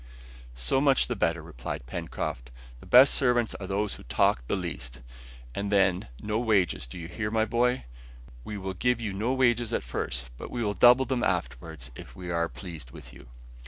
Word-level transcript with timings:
"So 0.55 0.81
much 0.81 1.05
the 1.05 1.15
better," 1.15 1.43
replied 1.43 1.85
Pencroft, 1.85 2.49
"the 2.79 2.87
best 2.87 3.13
servants 3.13 3.53
are 3.59 3.67
those 3.67 3.93
who 3.93 4.03
talk 4.05 4.43
the 4.47 4.55
least. 4.55 5.01
And 5.53 5.71
then, 5.71 6.07
no 6.23 6.39
wages, 6.39 6.87
do 6.87 6.97
you 6.97 7.07
hear, 7.07 7.29
my 7.29 7.45
boy? 7.45 7.85
We 8.43 8.57
will 8.57 8.73
give 8.73 8.99
you 8.99 9.13
no 9.13 9.31
wages 9.33 9.71
at 9.73 9.83
first, 9.83 10.31
but 10.39 10.49
we 10.49 10.63
will 10.63 10.73
double 10.73 11.05
them 11.05 11.21
afterwards 11.23 11.91
if 11.95 12.15
we 12.15 12.31
are 12.31 12.49
pleased 12.49 12.89
with 12.89 13.13
you." 13.13 13.27